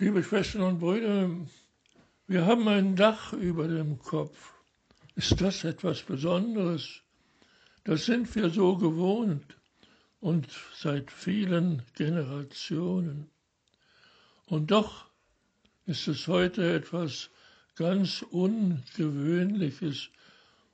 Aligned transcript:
Liebe 0.00 0.22
Schwestern 0.22 0.62
und 0.62 0.78
Brüder, 0.78 1.28
wir 2.28 2.46
haben 2.46 2.68
ein 2.68 2.94
Dach 2.94 3.32
über 3.32 3.66
dem 3.66 3.98
Kopf. 3.98 4.54
Ist 5.16 5.40
das 5.40 5.64
etwas 5.64 6.02
Besonderes? 6.02 7.02
Das 7.82 8.06
sind 8.06 8.32
wir 8.36 8.48
so 8.48 8.76
gewohnt 8.76 9.56
und 10.20 10.46
seit 10.76 11.10
vielen 11.10 11.82
Generationen. 11.96 13.28
Und 14.46 14.70
doch 14.70 15.06
ist 15.86 16.06
es 16.06 16.28
heute 16.28 16.74
etwas 16.74 17.30
ganz 17.74 18.22
Ungewöhnliches, 18.22 20.10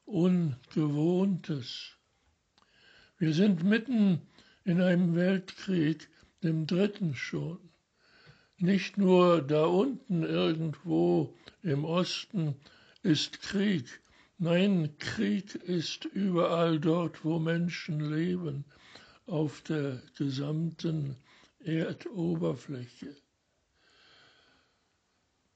Ungewohntes. 0.05 1.97
Wir 3.17 3.33
sind 3.33 3.65
mitten 3.65 4.21
in 4.67 4.83
einem 4.83 5.15
Weltkrieg, 5.15 6.11
dem 6.43 6.67
dritten 6.67 7.15
schon. 7.15 7.71
Nicht 8.65 8.97
nur 8.97 9.43
da 9.43 9.67
unten 9.67 10.23
irgendwo 10.23 11.35
im 11.63 11.85
Osten 11.85 12.57
ist 13.03 13.43
Krieg, 13.43 14.01
nein, 14.39 14.97
Krieg 14.99 15.55
ist 15.55 16.07
überall 16.07 16.81
dort, 16.81 17.27
wo 17.27 17.39
Menschen 17.39 18.01
leben, 18.01 18.65
auf 19.27 19.61
der 19.61 20.01
gesamten 20.17 21.17
Erdoberfläche. 21.63 23.15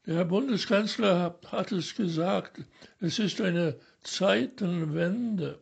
Der 0.05 0.17
Herr 0.17 0.25
Bundeskanzler 0.27 1.35
hat 1.47 1.73
es 1.73 1.95
gesagt, 1.95 2.61
es 3.01 3.19
ist 3.19 3.41
eine 3.41 3.81
Zeitenwende. 4.03 5.59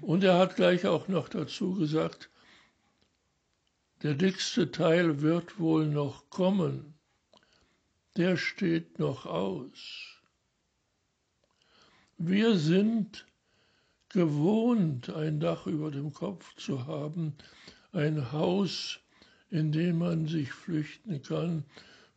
Und 0.00 0.24
er 0.24 0.38
hat 0.38 0.56
gleich 0.56 0.86
auch 0.86 1.08
noch 1.08 1.28
dazu 1.28 1.74
gesagt, 1.74 2.30
der 4.02 4.14
dickste 4.14 4.72
Teil 4.72 5.20
wird 5.20 5.60
wohl 5.60 5.86
noch 5.86 6.28
kommen. 6.28 6.94
Der 8.16 8.36
steht 8.36 8.98
noch 8.98 9.26
aus. 9.26 10.18
Wir 12.18 12.56
sind 12.58 13.24
gewohnt, 14.08 15.08
ein 15.10 15.38
Dach 15.38 15.66
über 15.66 15.92
dem 15.92 16.12
Kopf 16.12 16.54
zu 16.56 16.86
haben, 16.86 17.34
ein 17.92 18.32
Haus, 18.32 18.98
in 19.50 19.70
dem 19.70 19.98
man 19.98 20.26
sich 20.26 20.52
flüchten 20.52 21.22
kann, 21.22 21.64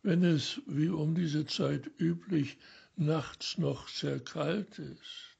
wenn 0.02 0.24
es, 0.24 0.60
wie 0.66 0.88
um 0.88 1.14
diese 1.14 1.46
Zeit 1.46 1.88
üblich, 1.98 2.58
nachts 2.96 3.58
noch 3.58 3.88
sehr 3.88 4.18
kalt 4.18 4.78
ist. 4.78 5.36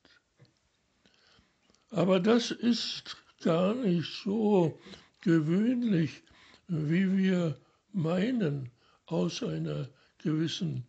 Aber 1.91 2.21
das 2.21 2.53
ist 2.53 3.17
gar 3.41 3.75
nicht 3.75 4.23
so 4.23 4.79
gewöhnlich 5.23 6.23
wie 6.69 7.17
wir 7.17 7.59
meinen, 7.93 8.71
aus 9.07 9.43
einer 9.43 9.89
gewissen 10.19 10.85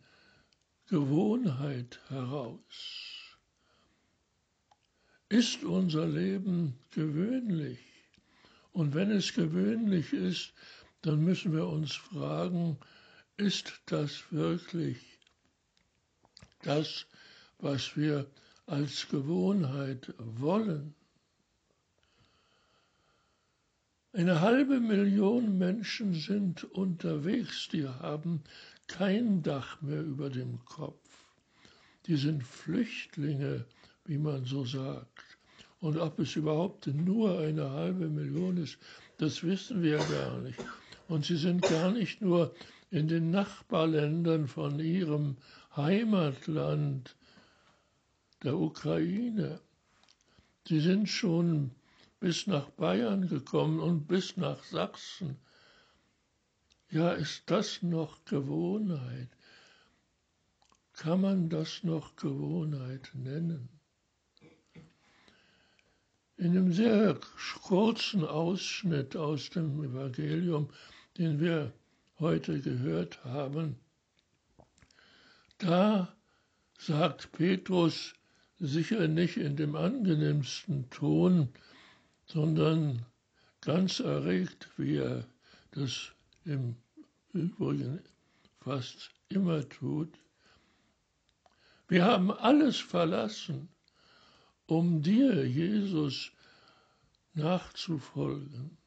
Gewohnheit 0.88 2.00
heraus. 2.10 3.38
Ist 5.30 5.64
unser 5.64 6.08
Leben 6.08 6.80
gewöhnlich? 6.92 7.80
Und 8.72 8.96
wenn 8.96 9.12
es 9.12 9.34
gewöhnlich 9.34 10.14
ist, 10.14 10.54
dann 11.02 11.24
müssen 11.24 11.54
wir 11.54 11.68
uns 11.68 11.94
fragen, 11.94 12.78
ist 13.36 13.82
das 13.86 14.24
wirklich 14.32 14.98
das, 16.64 17.06
was 17.60 17.96
wir 17.96 18.26
als 18.66 19.08
Gewohnheit 19.10 20.14
wollen? 20.18 20.96
Eine 24.18 24.42
halbe 24.42 24.80
Million 24.80 25.60
Menschen 25.60 26.16
sind 26.16 26.64
unterwegs, 26.64 27.70
die 27.72 27.88
haben 27.88 28.42
kein 28.88 29.44
Dach 29.44 29.80
mehr 29.84 30.02
über 30.02 30.32
dem 30.32 30.66
Kopf. 30.66 31.28
Die 32.08 32.16
sind 32.16 32.44
Flüchtlinge, 32.44 33.66
wie 34.06 34.18
man 34.18 34.44
so 34.46 34.66
sagt. 34.66 35.38
Und 35.82 36.00
ob 36.00 36.18
es 36.18 36.36
überhaupt 36.36 36.88
nur 36.88 37.38
eine 37.38 37.70
halbe 37.70 38.10
Million 38.10 38.58
ist, 38.58 38.80
das 39.20 39.44
wissen 39.44 39.84
wir 39.84 40.00
gar 40.00 40.40
nicht. 40.40 40.58
Und 41.08 41.24
sie 41.24 41.38
sind 41.38 41.62
gar 41.62 41.92
nicht 41.92 42.20
nur 42.20 42.56
in 42.90 43.08
den 43.08 43.30
Nachbarländern 43.30 44.48
von 44.48 44.80
ihrem 44.80 45.38
Heimatland, 45.76 47.16
der 48.42 48.58
Ukraine. 48.58 49.60
Sie 50.68 50.80
sind 50.80 51.08
schon 51.08 51.70
bis 52.20 52.48
nach 52.48 52.70
Bayern 52.72 53.28
gekommen 53.28 53.80
und 53.80 54.08
bis 54.08 54.38
nach 54.38 54.64
Sachsen. 54.64 55.38
Ja, 56.90 57.12
ist 57.12 57.44
das 57.48 57.84
noch 57.84 58.24
Gewohnheit? 58.26 59.30
Kann 60.94 61.22
man 61.22 61.50
das 61.50 61.84
noch 61.84 62.16
Gewohnheit 62.16 63.12
nennen? 63.14 63.70
In 66.38 66.52
einem 66.52 66.72
sehr 66.72 67.20
kurzen 67.64 68.24
Ausschnitt 68.24 69.16
aus 69.16 69.50
dem 69.50 69.84
Evangelium, 69.84 70.70
den 71.18 71.40
wir 71.40 71.74
heute 72.20 72.62
gehört 72.62 73.24
haben, 73.26 73.76
da 75.58 76.16
sagt 76.78 77.32
Petrus 77.32 78.14
sicher 78.60 79.08
nicht 79.08 79.38
in 79.38 79.56
dem 79.56 79.76
angenehmsten 79.76 80.90
Ton, 80.90 81.50
sondern 82.28 83.06
ganz 83.62 84.00
erregt, 84.00 84.70
wie 84.78 84.98
er 84.98 85.26
das 85.72 86.12
im 86.46 86.76
Übrigen 87.34 88.02
fast 88.60 89.10
immer 89.30 89.68
tut. 89.68 90.14
Wir 91.88 92.06
haben 92.06 92.32
alles 92.32 92.78
verlassen, 92.78 93.70
um 94.66 95.02
dir, 95.02 95.48
Jesus, 95.48 96.32
nachzufolgen. 97.34 98.78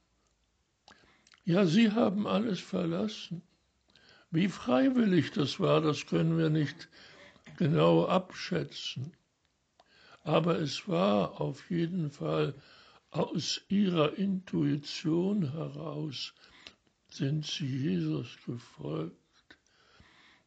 Ja, 1.45 1.65
sie 1.65 1.91
haben 1.93 2.27
alles 2.27 2.61
verlassen. 2.61 3.43
Wie 4.31 4.49
freiwillig 4.49 5.33
das 5.33 5.59
war, 5.59 5.81
das 5.81 6.07
können 6.07 6.37
wir 6.37 6.51
nicht 6.51 6.89
genau 7.57 8.07
abschätzen. 8.07 9.13
Aber 10.23 10.59
es 10.59 10.87
war 10.87 11.41
auf 11.41 11.71
jeden 11.71 12.11
Fall 12.11 12.55
aus 13.11 13.61
ihrer 13.69 14.17
Intuition 14.17 15.51
heraus 15.53 16.33
sind 17.11 17.45
sie 17.45 17.67
Jesus 17.67 18.39
gefolgt. 18.47 19.17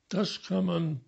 Das 0.09 0.41
kann 0.44 0.66
man 0.66 1.01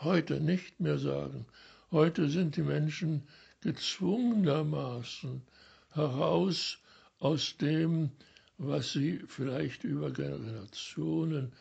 heute 0.00 0.40
nicht 0.40 0.80
mehr 0.80 0.98
sagen. 0.98 1.46
Heute 1.90 2.28
sind 2.30 2.56
die 2.56 2.62
Menschen 2.62 3.24
gezwungenermaßen 3.60 5.42
heraus 5.90 6.78
aus 7.18 7.56
dem, 7.58 8.10
was 8.58 8.92
sie 8.92 9.20
vielleicht 9.26 9.84
über 9.84 10.10
Generationen 10.10 11.52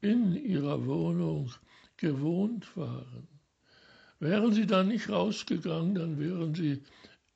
in 0.00 0.34
ihrer 0.34 0.86
Wohnung 0.86 1.52
gewohnt 1.96 2.76
waren. 2.76 3.28
Wären 4.20 4.52
sie 4.52 4.66
da 4.66 4.82
nicht 4.84 5.10
rausgegangen, 5.10 5.94
dann 5.94 6.18
wären 6.18 6.54
sie 6.54 6.82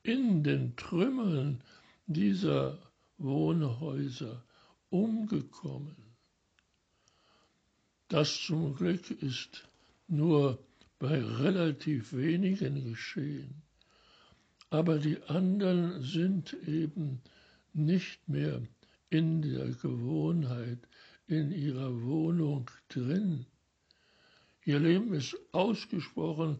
in 0.02 0.42
den 0.42 0.76
Trümmern 0.76 1.62
dieser 2.06 2.78
Wohnhäuser 3.18 4.44
umgekommen. 4.90 5.96
Das 8.08 8.36
zum 8.44 8.74
Glück 8.74 9.10
ist 9.10 9.68
nur 10.08 10.58
bei 10.98 11.22
relativ 11.22 12.12
wenigen 12.12 12.84
geschehen. 12.84 13.62
Aber 14.70 14.98
die 14.98 15.22
anderen 15.24 16.02
sind 16.02 16.54
eben 16.66 17.22
nicht 17.72 18.28
mehr 18.28 18.62
in 19.08 19.42
der 19.42 19.68
Gewohnheit, 19.68 20.78
in 21.26 21.52
ihrer 21.52 22.02
Wohnung 22.02 22.70
drin. 22.88 23.46
Ihr 24.64 24.78
Leben 24.78 25.12
ist 25.14 25.36
ausgesprochen 25.52 26.58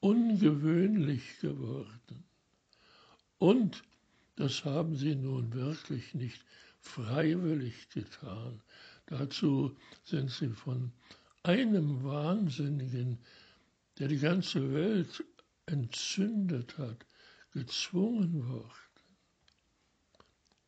ungewöhnlich 0.00 1.38
geworden. 1.40 2.24
Und 3.40 3.82
das 4.36 4.66
haben 4.66 4.96
sie 4.96 5.14
nun 5.14 5.54
wirklich 5.54 6.12
nicht 6.12 6.44
freiwillig 6.78 7.88
getan. 7.88 8.60
Dazu 9.06 9.74
sind 10.04 10.30
sie 10.30 10.50
von 10.50 10.92
einem 11.42 12.04
Wahnsinnigen, 12.04 13.18
der 13.98 14.08
die 14.08 14.18
ganze 14.18 14.74
Welt 14.74 15.24
entzündet 15.64 16.76
hat, 16.76 17.06
gezwungen 17.52 18.46
worden. 18.46 18.70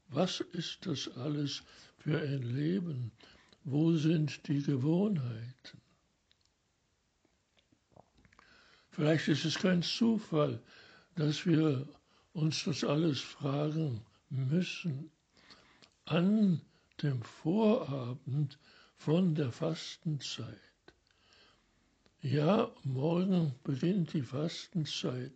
Was 0.08 0.40
ist 0.40 0.86
das 0.86 1.08
alles 1.16 1.62
für 1.98 2.18
ein 2.22 2.42
Leben? 2.42 3.12
Wo 3.64 3.94
sind 3.96 4.48
die 4.48 4.62
Gewohnheiten? 4.62 5.80
Vielleicht 8.90 9.28
ist 9.28 9.44
es 9.44 9.58
kein 9.58 9.82
Zufall, 9.82 10.62
dass 11.16 11.44
wir 11.44 11.86
uns 12.32 12.64
das 12.64 12.84
alles 12.84 13.20
fragen 13.20 14.00
müssen. 14.30 15.10
An 16.04 16.60
dem 17.02 17.22
Vorabend 17.22 18.58
von 18.96 19.34
der 19.34 19.52
Fastenzeit. 19.52 20.58
Ja, 22.20 22.70
morgen 22.84 23.54
beginnt 23.64 24.12
die 24.12 24.22
Fastenzeit 24.22 25.32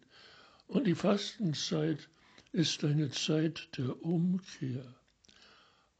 und 0.68 0.86
die 0.86 0.94
Fastenzeit 0.94 2.08
ist 2.52 2.84
eine 2.84 3.10
Zeit 3.10 3.68
der 3.76 4.02
Umkehr. 4.02 4.94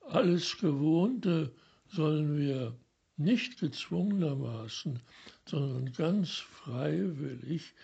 Alles 0.00 0.56
Gewohnte 0.58 1.52
sollen 1.88 2.37
wir 2.37 2.76
nicht 3.16 3.58
gezwungenermaßen, 3.58 5.00
sondern 5.46 5.93
ganz 5.93 6.37
freiwillig 6.37 7.75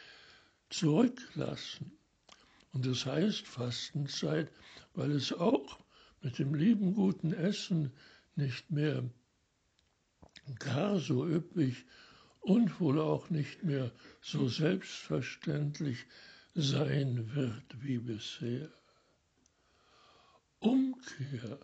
zurücklassen. 0.71 1.99
Und 2.73 2.87
das 2.87 3.07
heißt 3.07 3.47
Fastenzeit, 3.47 4.51
weil 4.95 5.13
es 5.13 5.33
auch 5.33 5.79
mit 6.23 6.39
dem 6.39 6.55
lieben 6.55 6.95
guten 6.95 7.33
Essen 7.33 7.93
nicht 8.35 8.71
mehr 8.71 9.05
gar 10.59 10.99
so 10.99 11.27
üppig 11.27 11.85
und 12.41 12.81
wohl 12.81 13.01
auch 13.01 13.31
nicht 13.31 13.63
mehr 13.63 13.93
so 14.21 14.49
selbstverständlich 14.49 16.07
sein 16.55 17.35
wird 17.35 17.83
wie 17.83 17.99
bisher. 17.99 18.69
Umkehr, 20.59 21.59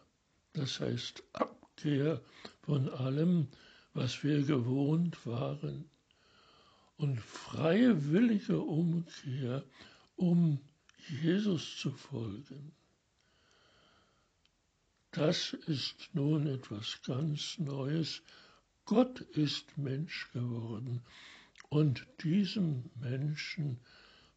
das 0.53 0.81
heißt 0.81 1.23
Abkehr 1.33 2.21
von 2.63 2.89
allem, 2.89 3.49
was 3.95 4.23
wir 4.23 4.43
gewohnt 4.43 5.27
waren, 5.27 5.89
und 6.97 7.21
freie 7.21 8.11
willige 8.11 8.61
Umkehr, 8.61 9.65
um 10.17 10.61
Jesus 11.09 11.77
zu 11.77 11.91
folgen. 11.91 12.73
Das 15.12 15.53
ist 15.53 16.11
nun 16.12 16.47
etwas 16.47 17.00
ganz 17.03 17.59
Neues. 17.59 18.23
Gott 18.85 19.21
ist 19.21 19.79
Mensch 19.79 20.31
geworden 20.33 21.03
und 21.71 22.06
diesem 22.23 22.91
Menschen 23.00 23.81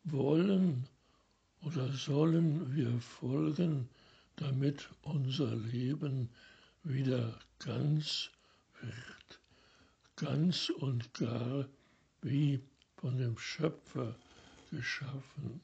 wollen 0.04 0.88
oder 1.62 1.92
sollen 1.94 2.76
wir 2.76 3.00
folgen, 3.00 3.90
damit 4.36 4.90
unser 5.02 5.56
Leben 5.56 6.30
wieder 6.84 7.38
ganz 7.60 8.32
wird, 8.82 9.40
ganz 10.16 10.70
und 10.70 11.14
gar 11.14 11.68
wie 12.22 12.62
von 12.96 13.18
dem 13.18 13.38
Schöpfer 13.38 14.16
geschaffen 14.72 15.62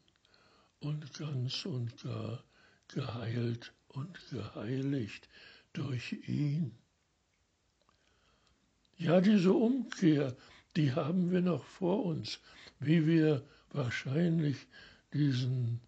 und 0.80 1.14
ganz 1.18 1.66
und 1.66 2.02
gar 2.04 2.44
geheilt 2.88 3.74
und 3.90 4.18
geheiligt 4.30 5.28
durch 5.74 6.14
ihn. 6.28 6.76
Ja, 8.98 9.22
diese 9.22 9.54
Umkehr, 9.54 10.36
die 10.76 10.94
haben 10.94 11.32
wir 11.32 11.42
noch 11.42 11.64
vor 11.64 12.06
uns, 12.06 12.40
wie 12.80 13.06
wir 13.06 13.48
wahrscheinlich 13.72 14.68
diesen 15.14 15.82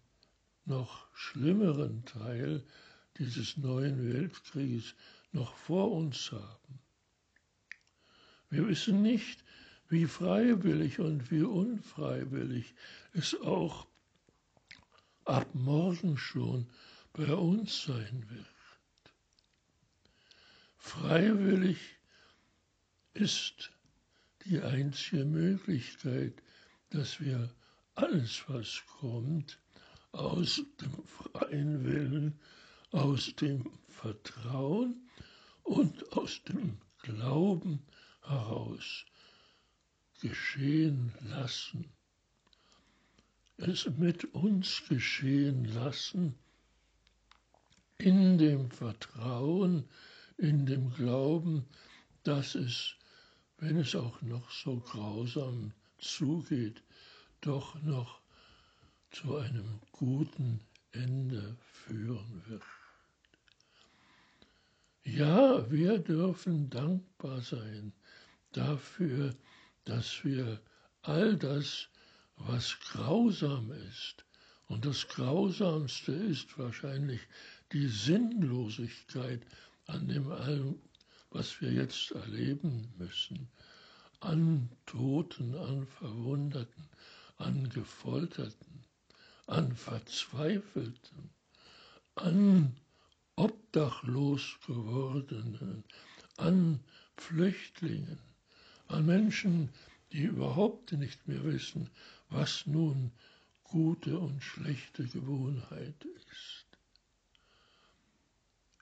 noch 0.64 1.06
schlimmeren 1.14 2.04
Teil 2.04 2.64
dieses 3.18 3.56
neuen 3.56 4.12
Weltkrieges 4.12 4.94
noch 5.32 5.54
vor 5.54 5.90
uns 5.92 6.30
haben. 6.32 6.80
Wir 8.48 8.66
wissen 8.68 9.02
nicht, 9.02 9.44
wie 9.88 10.06
freiwillig 10.06 11.00
und 11.00 11.30
wie 11.30 11.42
unfreiwillig 11.42 12.74
es 13.12 13.38
auch 13.40 13.86
ab 15.24 15.54
morgen 15.54 16.16
schon 16.16 16.68
bei 17.12 17.32
uns 17.34 17.84
sein 17.84 18.24
wird. 18.28 18.46
Freiwillig 20.76 21.78
ist 23.14 23.70
die 24.44 24.60
einzige 24.60 25.24
Möglichkeit, 25.24 26.42
dass 26.90 27.20
wir 27.20 27.50
alles, 27.94 28.44
was 28.48 28.82
kommt, 28.98 29.58
aus 30.12 30.62
dem 30.80 31.04
freien 31.04 31.84
Willen, 31.84 32.40
aus 32.90 33.34
dem 33.36 33.70
Vertrauen 33.88 35.08
und 35.62 36.12
aus 36.12 36.42
dem 36.44 36.78
Glauben 36.98 37.82
heraus 38.22 39.04
geschehen 40.20 41.12
lassen. 41.20 41.92
Es 43.62 43.86
mit 43.98 44.24
uns 44.32 44.82
geschehen 44.88 45.66
lassen, 45.66 46.34
in 47.98 48.38
dem 48.38 48.70
Vertrauen, 48.70 49.86
in 50.38 50.64
dem 50.64 50.90
Glauben, 50.94 51.66
dass 52.22 52.54
es, 52.54 52.94
wenn 53.58 53.76
es 53.76 53.94
auch 53.94 54.22
noch 54.22 54.50
so 54.50 54.80
grausam 54.80 55.74
zugeht, 55.98 56.82
doch 57.42 57.74
noch 57.82 58.22
zu 59.10 59.36
einem 59.36 59.80
guten 59.92 60.60
Ende 60.92 61.58
führen 61.60 62.42
wird. 62.46 62.62
Ja, 65.04 65.70
wir 65.70 65.98
dürfen 65.98 66.70
dankbar 66.70 67.42
sein 67.42 67.92
dafür, 68.52 69.34
dass 69.84 70.24
wir 70.24 70.60
all 71.02 71.36
das, 71.36 71.90
was 72.46 72.78
grausam 72.80 73.72
ist, 73.88 74.24
und 74.66 74.84
das 74.84 75.08
Grausamste 75.08 76.12
ist 76.12 76.56
wahrscheinlich 76.58 77.20
die 77.72 77.88
Sinnlosigkeit 77.88 79.42
an 79.86 80.08
dem 80.08 80.30
allem, 80.30 80.80
was 81.30 81.60
wir 81.60 81.72
jetzt 81.72 82.12
erleben 82.12 82.92
müssen, 82.98 83.48
an 84.20 84.70
Toten, 84.86 85.56
an 85.56 85.86
Verwundeten, 85.86 86.88
an 87.38 87.68
Gefolterten, 87.68 88.84
an 89.46 89.74
Verzweifelten, 89.74 91.30
an 92.14 92.76
obdachlos 93.36 94.58
gewordenen, 94.66 95.84
an 96.36 96.80
Flüchtlingen, 97.16 98.18
an 98.88 99.06
Menschen, 99.06 99.70
die 100.12 100.22
überhaupt 100.22 100.92
nicht 100.92 101.26
mehr 101.28 101.44
wissen, 101.44 101.88
was 102.28 102.66
nun 102.66 103.12
gute 103.64 104.18
und 104.18 104.42
schlechte 104.42 105.06
Gewohnheit 105.06 106.04
ist. 106.30 106.66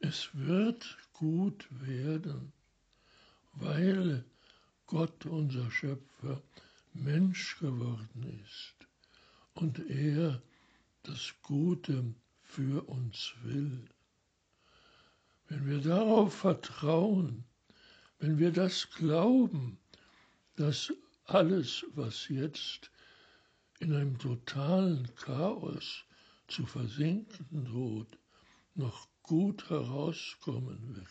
Es 0.01 0.31
wird 0.33 0.97
gut 1.13 1.67
werden, 1.71 2.53
weil 3.55 4.25
Gott, 4.87 5.27
unser 5.27 5.71
Schöpfer, 5.71 6.41
Mensch 6.95 7.59
geworden 7.59 8.41
ist 8.45 8.75
und 9.55 9.79
er 9.91 10.41
das 11.03 11.35
Gute 11.43 12.15
für 12.43 12.89
uns 12.89 13.35
will. 13.43 13.85
Wenn 15.49 15.67
wir 15.67 15.81
darauf 15.81 16.35
vertrauen, 16.35 17.45
wenn 18.19 18.39
wir 18.39 18.53
das 18.53 18.91
glauben, 18.91 19.79
dass 20.57 20.93
alles, 21.29 21.85
was 21.95 22.29
jetzt 22.29 22.91
in 23.81 23.95
einem 23.95 24.19
totalen 24.19 25.15
Chaos 25.15 26.05
zu 26.49 26.65
versinken 26.65 27.67
droht, 27.67 28.19
noch 28.75 29.09
gut 29.23 29.69
herauskommen 29.69 30.97
wird, 30.97 31.07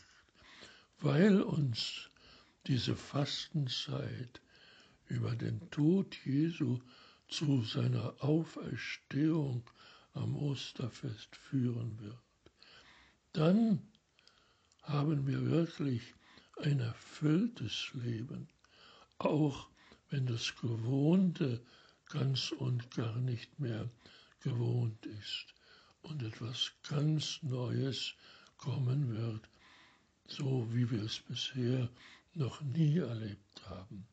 weil 1.00 1.42
uns 1.42 2.10
diese 2.66 2.96
Fastenzeit 2.96 4.42
über 5.06 5.36
den 5.36 5.70
Tod 5.70 6.18
Jesu 6.26 6.80
zu 7.28 7.62
seiner 7.62 8.16
Auferstehung 8.24 9.70
am 10.14 10.36
Osterfest 10.36 11.36
führen 11.36 12.00
wird. 12.00 12.18
Dann 13.34 13.88
haben 14.82 15.28
wir 15.28 15.46
wirklich 15.46 16.02
ein 16.64 16.80
erfülltes 16.80 17.92
Leben, 17.94 18.50
auch 19.20 19.70
wenn 20.10 20.26
das 20.26 20.56
Gewohnte 20.56 21.62
ganz 22.10 22.52
und 22.52 22.92
gar 22.92 23.18
nicht 23.18 23.60
mehr 23.60 23.90
gewohnt 24.40 25.06
ist 25.06 25.54
und 26.02 26.24
etwas 26.24 26.72
ganz 26.88 27.40
Neues 27.44 28.14
kommen 28.58 29.16
wird, 29.16 29.50
so 30.28 30.68
wie 30.74 30.90
wir 30.90 31.04
es 31.04 31.20
bisher 31.20 31.90
noch 32.34 32.62
nie 32.62 32.98
erlebt 32.98 33.70
haben. 33.70 34.08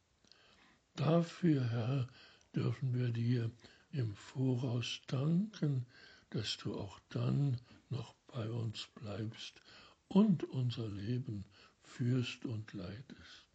Dafür, 0.96 1.68
Herr, 1.70 2.08
dürfen 2.54 2.94
wir 2.94 3.10
dir 3.10 3.50
im 3.90 4.14
Voraus 4.14 5.00
danken, 5.06 5.86
dass 6.30 6.56
du 6.56 6.76
auch 6.76 6.98
dann 7.10 7.60
noch 7.90 8.14
bei 8.26 8.48
uns 8.50 8.88
bleibst 8.94 9.60
und 10.08 10.44
unser 10.44 10.88
Leben 10.88 11.44
führst 11.82 12.44
und 12.44 12.72
leitest, 12.72 13.46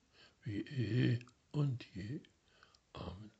wie 0.43 0.61
eh 0.61 1.19
und 1.51 1.85
je. 1.93 2.21
Amen. 2.93 3.38